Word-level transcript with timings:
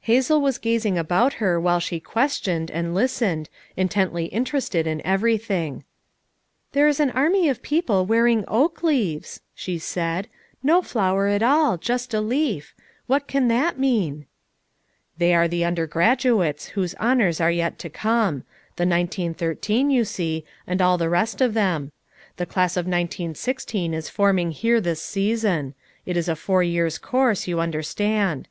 Hazel 0.00 0.40
was 0.40 0.56
gazing 0.56 0.96
about 0.96 1.34
her 1.44 1.60
while 1.60 1.78
she 1.78 2.00
ques 2.00 2.40
tioned, 2.40 2.70
and 2.72 2.94
listened, 2.94 3.50
intensely 3.76 4.24
interested 4.24 4.86
in 4.86 5.04
everything. 5.04 5.84
"There 6.72 6.88
is 6.88 7.00
an 7.00 7.10
army 7.10 7.50
of 7.50 7.60
people 7.60 8.06
wearing 8.06 8.46
oak 8.48 8.82
leaves," 8.82 9.42
she 9.54 9.76
said. 9.78 10.26
"No 10.62 10.80
flower 10.80 11.26
at 11.26 11.42
all, 11.42 11.76
just 11.76 12.14
a 12.14 12.22
leaf. 12.22 12.72
What 13.06 13.26
can 13.28 13.48
that 13.48 13.78
mean?" 13.78 14.24
"They 15.18 15.34
are 15.34 15.46
the 15.46 15.66
undergraduates, 15.66 16.68
whose 16.68 16.94
honors 16.94 17.38
are 17.38 17.50
yet 17.52 17.78
to 17.80 17.90
come; 17.90 18.44
the 18.76 18.86
1913 18.86 19.90
you 19.90 20.06
see, 20.06 20.46
and 20.66 20.80
all 20.80 20.96
the 20.96 21.10
rest 21.10 21.42
of 21.42 21.52
them. 21.52 21.92
The 22.38 22.46
class 22.46 22.78
of 22.78 22.86
1916 22.86 23.92
is 23.92 24.08
forming 24.08 24.52
here 24.52 24.80
this 24.80 25.02
season; 25.02 25.74
it 26.06 26.16
is 26.16 26.26
a 26.26 26.36
four 26.36 26.62
years 26.62 26.96
course, 26.96 27.46
you 27.46 27.60
un 27.60 27.72
derstand. 27.72 28.46